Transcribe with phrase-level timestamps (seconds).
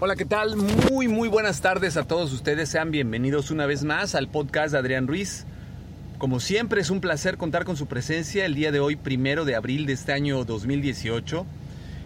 [0.00, 0.56] Hola, ¿qué tal?
[0.56, 2.68] Muy, muy buenas tardes a todos ustedes.
[2.68, 5.46] Sean bienvenidos una vez más al podcast de Adrián Ruiz.
[6.18, 9.54] Como siempre, es un placer contar con su presencia el día de hoy, primero de
[9.54, 11.46] abril de este año 2018.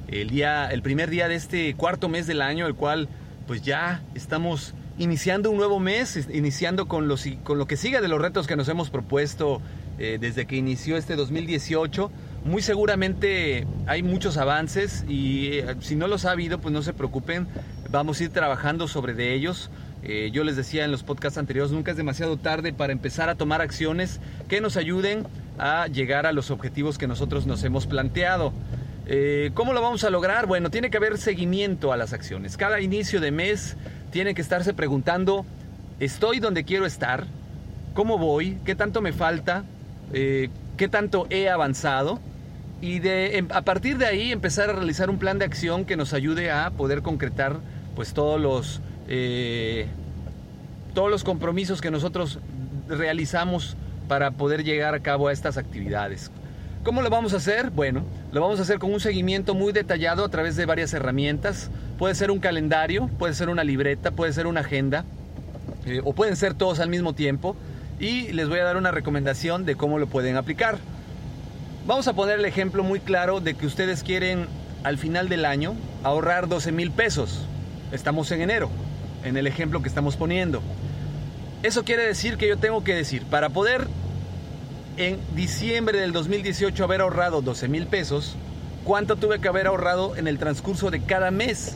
[0.09, 3.09] El, día, el primer día de este cuarto mes del año, el cual
[3.47, 8.09] pues ya estamos iniciando un nuevo mes, iniciando con, los, con lo que sigue de
[8.09, 9.63] los retos que nos hemos propuesto
[9.99, 12.11] eh, desde que inició este 2018
[12.49, 16.95] muy seguramente hay muchos avances y eh, si no los ha habido, pues no se
[16.95, 17.47] preocupen,
[17.91, 19.71] vamos a ir trabajando sobre de ellos.
[20.03, 23.35] Eh, yo les decía en los podcasts anteriores, nunca es demasiado tarde para empezar a
[23.35, 25.27] tomar acciones que nos ayuden
[25.59, 28.53] a llegar a los objetivos que nosotros nos hemos planteado.
[29.07, 30.47] Eh, ¿Cómo lo vamos a lograr?
[30.47, 32.57] Bueno, tiene que haber seguimiento a las acciones.
[32.57, 33.77] Cada inicio de mes
[34.11, 35.45] tiene que estarse preguntando,
[36.01, 37.27] ¿estoy donde quiero estar?
[37.95, 38.57] ¿Cómo voy?
[38.65, 39.65] ¿Qué tanto me falta?
[40.13, 42.21] ¿Qué tanto he avanzado?
[42.81, 45.97] Y de, em, a partir de ahí empezar a realizar un plan de acción que
[45.97, 47.57] nos ayude a poder concretar
[47.97, 49.87] pues todos los, eh,
[50.95, 52.39] todos los compromisos que nosotros
[52.89, 56.31] realizamos para poder llegar a cabo a estas actividades.
[56.85, 57.71] ¿Cómo lo vamos a hacer?
[57.71, 61.71] Bueno, lo vamos a hacer con un seguimiento muy detallado a través de varias herramientas.
[61.99, 65.05] Puede ser un calendario, puede ser una libreta, puede ser una agenda,
[65.85, 67.57] eh, o pueden ser todos al mismo tiempo.
[67.99, 70.79] Y les voy a dar una recomendación de cómo lo pueden aplicar.
[71.89, 74.47] Vamos a poner el ejemplo muy claro de que ustedes quieren
[74.85, 77.47] al final del año ahorrar 12 mil pesos.
[77.93, 78.69] Estamos en enero,
[79.25, 80.61] en el ejemplo que estamos poniendo.
[81.63, 83.87] Eso quiere decir que yo tengo que decir, para poder
[84.99, 88.37] en diciembre del 2018 haber ahorrado 12 mil pesos,
[88.85, 91.75] ¿cuánto tuve que haber ahorrado en el transcurso de cada mes?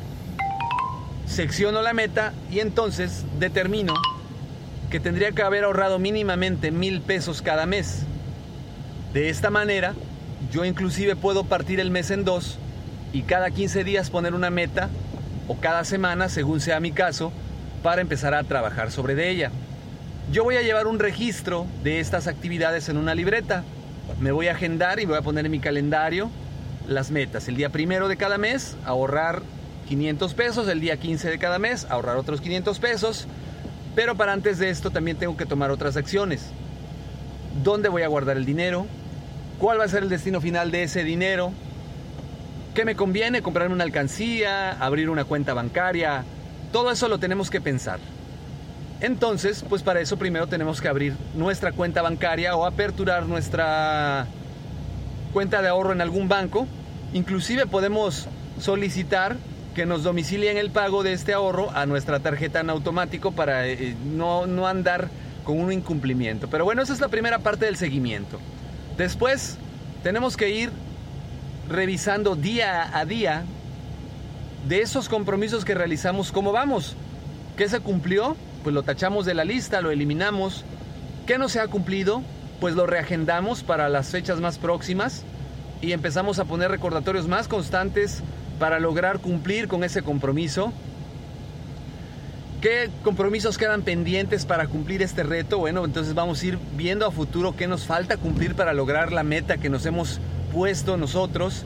[1.25, 3.95] Secciono la meta y entonces determino
[4.91, 8.05] que tendría que haber ahorrado mínimamente mil pesos cada mes.
[9.13, 9.93] De esta manera,
[10.51, 12.59] yo inclusive puedo partir el mes en dos
[13.13, 14.89] y cada 15 días poner una meta
[15.49, 17.31] o cada semana, según sea mi caso,
[17.83, 19.51] para empezar a trabajar sobre de ella.
[20.33, 23.65] Yo voy a llevar un registro de estas actividades en una libreta.
[24.19, 26.31] Me voy a agendar y voy a poner en mi calendario
[26.89, 27.49] las metas.
[27.49, 29.43] El día primero de cada mes, ahorrar
[29.89, 30.69] 500 pesos.
[30.69, 33.27] El día 15 de cada mes, ahorrar otros 500 pesos.
[33.95, 36.47] Pero para antes de esto también tengo que tomar otras acciones.
[37.63, 38.87] ¿Dónde voy a guardar el dinero?
[39.59, 41.53] Cuál va a ser el destino final de ese dinero,
[42.75, 46.25] qué me conviene comprar una alcancía, abrir una cuenta bancaria,
[46.73, 47.99] todo eso lo tenemos que pensar.
[49.01, 54.27] Entonces, pues para eso primero tenemos que abrir nuestra cuenta bancaria o aperturar nuestra
[55.33, 56.67] cuenta de ahorro en algún banco.
[57.13, 58.29] Inclusive podemos
[58.61, 59.37] solicitar
[59.75, 63.97] que nos domicilien el pago de este ahorro a nuestra tarjeta en automático para eh,
[64.05, 65.09] no, no andar
[65.45, 66.49] con un incumplimiento.
[66.49, 68.39] Pero bueno, esa es la primera parte del seguimiento.
[68.97, 69.57] Después
[70.03, 70.71] tenemos que ir
[71.69, 73.45] revisando día a día
[74.69, 76.97] de esos compromisos que realizamos, cómo vamos.
[77.57, 78.37] ¿Qué se cumplió?
[78.63, 80.65] Pues lo tachamos de la lista, lo eliminamos.
[81.27, 82.23] ¿Qué no se ha cumplido?
[82.61, 85.25] Pues lo reagendamos para las fechas más próximas
[85.81, 88.23] y empezamos a poner recordatorios más constantes
[88.59, 90.73] para lograr cumplir con ese compromiso
[92.63, 95.59] ¿Qué compromisos quedan pendientes para cumplir este reto?
[95.59, 99.25] Bueno, entonces vamos a ir viendo a futuro qué nos falta cumplir para lograr la
[99.25, 100.21] meta que nos hemos
[100.53, 101.65] puesto nosotros.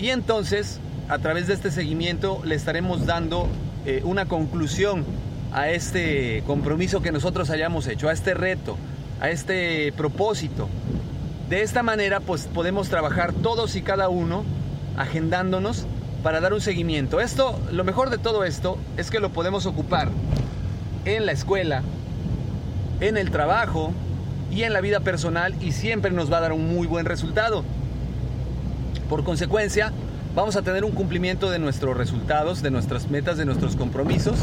[0.00, 3.46] Y entonces, a través de este seguimiento le estaremos dando
[3.86, 5.04] eh, una conclusión
[5.52, 8.76] a este compromiso que nosotros hayamos hecho, a este reto,
[9.20, 10.68] a este propósito.
[11.48, 14.42] De esta manera, pues podemos trabajar todos y cada uno
[14.96, 15.86] agendándonos
[16.22, 17.20] para dar un seguimiento.
[17.20, 20.08] Esto, lo mejor de todo esto es que lo podemos ocupar
[21.04, 21.82] en la escuela,
[23.00, 23.92] en el trabajo
[24.50, 27.64] y en la vida personal y siempre nos va a dar un muy buen resultado.
[29.08, 29.92] Por consecuencia,
[30.34, 34.36] vamos a tener un cumplimiento de nuestros resultados, de nuestras metas, de nuestros compromisos,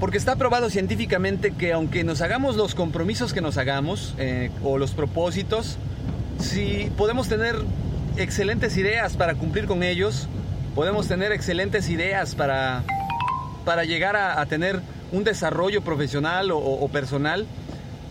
[0.00, 4.78] porque está probado científicamente que aunque nos hagamos los compromisos que nos hagamos eh, o
[4.78, 5.76] los propósitos,
[6.38, 7.56] si podemos tener
[8.16, 10.28] excelentes ideas para cumplir con ellos,
[10.74, 12.84] podemos tener excelentes ideas para,
[13.64, 14.80] para llegar a, tener
[15.12, 17.46] un desarrollo profesional o personal,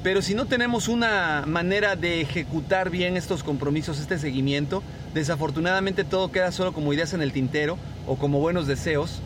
[0.04, 4.82] pero si no tenemos una manera de ejecutar bien estos compromisos, este seguimiento,
[5.14, 7.78] desafortunadamente todo queda solo como ideas en el tintero
[8.08, 9.22] o como buenos deseos.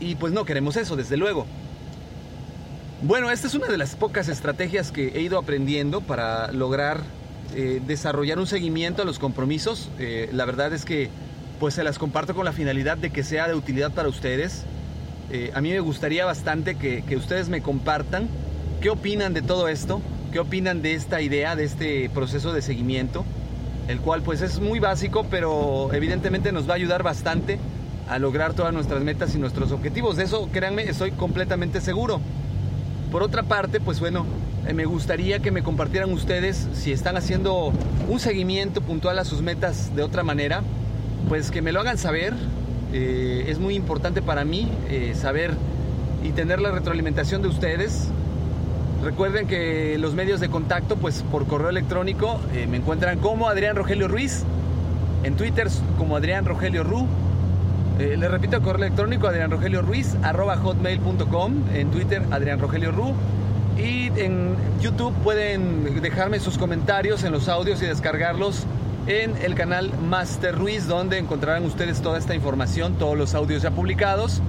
[0.00, 1.46] Y pues no queremos eso, desde luego.
[3.02, 7.02] Bueno, esta es una de las pocas estrategias que he ido aprendiendo para lograr
[7.54, 9.90] eh, desarrollar un seguimiento a los compromisos.
[9.98, 11.10] Eh, la verdad es que
[11.58, 14.64] pues se las comparto con la finalidad de que sea de utilidad para ustedes.
[15.30, 18.28] Eh, a mí me gustaría bastante que, que ustedes me compartan
[18.80, 20.02] ¿Qué opinan de todo esto?
[20.32, 23.24] ¿Qué opinan de esta idea, de este proceso de seguimiento?
[23.88, 27.58] El cual pues es muy básico, pero evidentemente nos va a ayudar bastante
[28.08, 30.16] a lograr todas nuestras metas y nuestros objetivos.
[30.16, 32.20] De eso, créanme, estoy completamente seguro.
[33.10, 34.26] Por otra parte, pues bueno,
[34.68, 37.72] eh, me gustaría que me compartieran ustedes si están haciendo
[38.08, 40.62] un seguimiento puntual a sus metas de otra manera,
[41.28, 42.34] pues que me lo hagan saber.
[42.92, 45.52] Eh, es muy importante para mí eh, saber
[46.22, 48.10] y tener la retroalimentación de ustedes
[49.02, 53.76] Recuerden que los medios de contacto, pues por correo electrónico, eh, me encuentran como Adrián
[53.76, 54.42] Rogelio Ruiz,
[55.22, 55.68] en Twitter
[55.98, 57.06] como Adrián Rogelio Ru.
[57.98, 63.14] Les repito, correo electrónico Adrián Rogelio Ruiz, arroba hotmail.com, en Twitter Adrián Rogelio Ru.
[63.78, 68.66] Y en YouTube pueden dejarme sus comentarios en los audios y descargarlos
[69.06, 73.70] en el canal Master Ruiz, donde encontrarán ustedes toda esta información, todos los audios ya
[73.70, 74.42] publicados.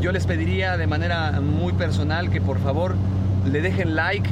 [0.00, 2.94] Yo les pediría de manera muy personal que por favor
[3.44, 4.28] le dejen like,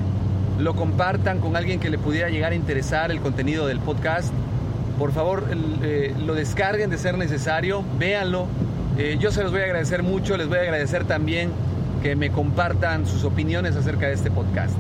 [0.58, 4.32] lo compartan con alguien que le pudiera llegar a interesar el contenido del podcast.
[4.98, 5.44] Por favor,
[5.82, 8.46] eh, lo descarguen de ser necesario, véanlo.
[8.96, 11.50] Eh, yo se los voy a agradecer mucho, les voy a agradecer también
[12.02, 14.74] que me compartan sus opiniones acerca de este podcast.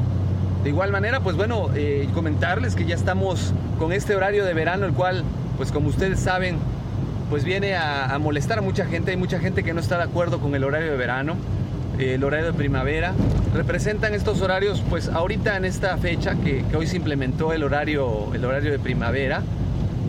[0.66, 4.84] De igual manera, pues bueno, eh, comentarles que ya estamos con este horario de verano,
[4.84, 5.22] el cual,
[5.56, 6.58] pues como ustedes saben,
[7.30, 9.12] pues viene a, molestar a mucha gente.
[9.12, 11.36] Hay mucha gente que no está de acuerdo con el horario de verano
[12.00, 13.12] el horario de primavera.
[13.54, 18.44] Representan estos horarios, pues ahorita en esta fecha que, hoy se implementó el horario, el
[18.44, 19.42] horario de primavera,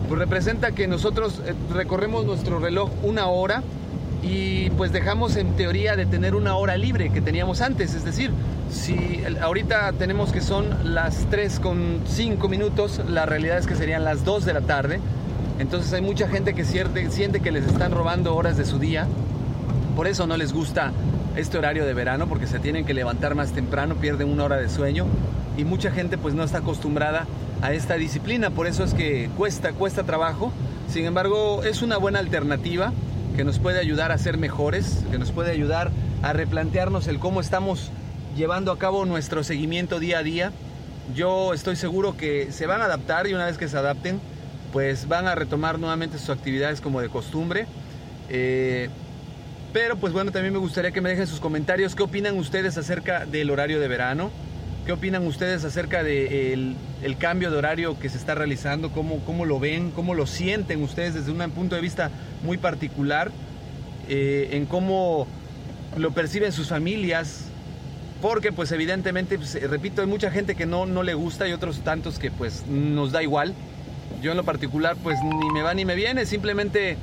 [0.08, 3.62] pues representa que nosotros eh, recorremos nuestro reloj una hora
[4.22, 7.94] y pues dejamos en teoría de tener una hora libre que teníamos antes.
[7.94, 8.32] Es decir,
[8.70, 14.04] si ahorita tenemos que son las 3 con 5 minutos, la realidad es que serían
[14.04, 15.00] las 2 de la tarde.
[15.58, 19.06] Entonces hay mucha gente que siente, siente que les están robando horas de su día.
[19.96, 20.92] Por eso no les gusta
[21.36, 24.68] este horario de verano porque se tienen que levantar más temprano, pierden una hora de
[24.68, 25.06] sueño
[25.56, 27.26] y mucha gente pues no está acostumbrada
[27.62, 30.52] a esta disciplina, por eso es que cuesta, cuesta trabajo.
[30.88, 32.92] Sin embargo, es una buena alternativa
[33.38, 35.92] que nos puede ayudar a ser mejores, que nos puede ayudar
[36.22, 37.92] a replantearnos el cómo estamos
[38.36, 40.50] llevando a cabo nuestro seguimiento día a día.
[41.14, 44.18] Yo estoy seguro que se van a adaptar y una vez que se adapten,
[44.72, 47.66] pues van a retomar nuevamente sus actividades como de costumbre.
[48.28, 48.88] Eh,
[49.72, 51.94] pero pues bueno, también me gustaría que me dejen sus comentarios.
[51.94, 54.32] ¿Qué opinan ustedes acerca del horario de verano?
[54.88, 58.90] ¿Qué opinan ustedes acerca del el cambio de horario que se está realizando?
[58.90, 59.90] ¿Cómo, ¿Cómo, lo ven?
[59.90, 62.10] ¿Cómo lo sienten ustedes desde un punto de vista
[62.42, 63.30] muy particular?
[64.08, 65.26] Eh, en cómo
[65.98, 67.48] lo perciben sus familias.
[68.22, 71.52] Porque pues evidentemente, pues, eh, repito, hay mucha gente que no, no le gusta y
[71.52, 73.52] otros tantos que pues nos da igual.
[74.22, 76.96] Yo en lo particular pues ni me va ni me viene, simplemente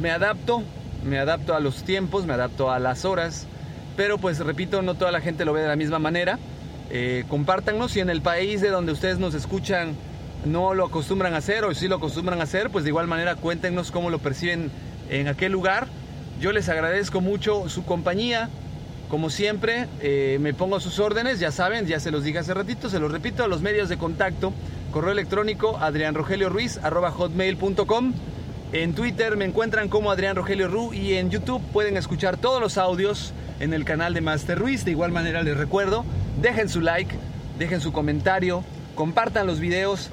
[0.00, 0.62] me adapto,
[1.04, 3.48] me adapto a los tiempos, me adapto a las horas,
[3.96, 6.38] pero pues repito, no toda la gente lo ve de la misma manera.
[6.90, 9.94] Eh, compártanos si en el país de donde ustedes nos escuchan
[10.44, 13.34] no lo acostumbran a hacer o si lo acostumbran a hacer, pues de igual manera
[13.34, 14.70] cuéntenos cómo lo perciben
[15.10, 15.86] en aquel lugar.
[16.40, 18.48] Yo les agradezco mucho su compañía.
[19.08, 22.52] Como siempre, eh, me pongo a sus órdenes, ya saben, ya se los dije hace
[22.52, 24.52] ratito, se los repito, a los medios de contacto,
[24.90, 28.12] correo electrónico adrianrogelioruiz.com
[28.74, 32.76] en Twitter me encuentran como Adrián Rogelio Ru y en YouTube pueden escuchar todos los
[32.76, 34.84] audios en el canal de Master Ruiz.
[34.84, 36.04] De igual manera les recuerdo,
[36.40, 37.14] dejen su like,
[37.58, 38.64] dejen su comentario,
[38.94, 40.10] compartan los videos.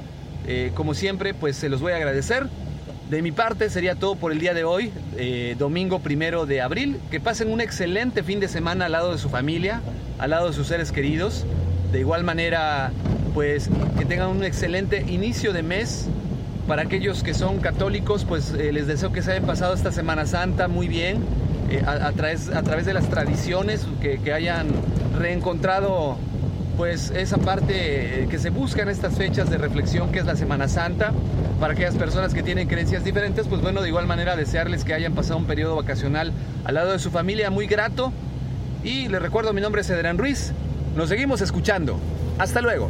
[0.47, 2.47] Eh, como siempre, pues se los voy a agradecer.
[3.09, 6.97] De mi parte sería todo por el día de hoy, eh, domingo primero de abril.
[7.11, 9.81] Que pasen un excelente fin de semana al lado de su familia,
[10.17, 11.45] al lado de sus seres queridos.
[11.91, 12.91] De igual manera,
[13.33, 16.07] pues que tengan un excelente inicio de mes.
[16.67, 20.25] Para aquellos que son católicos, pues eh, les deseo que se hayan pasado esta Semana
[20.25, 21.17] Santa muy bien,
[21.85, 24.67] a, través, a, través, de las tradiciones, que hayan
[25.17, 26.17] reencontrado
[26.77, 30.67] pues esa parte que se busca en estas fechas de reflexión que es la Semana
[30.67, 31.11] Santa.
[31.59, 35.13] Para aquellas personas que tienen creencias diferentes, pues bueno, de igual manera desearles que hayan
[35.13, 38.11] pasado un periodo vacacional al lado de su familia muy grato.
[38.83, 40.53] Y les recuerdo, mi nombre es Edran Ruiz.
[40.95, 41.99] Nos seguimos escuchando.
[42.39, 42.89] Hasta luego.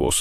[0.01, 0.19] Airbus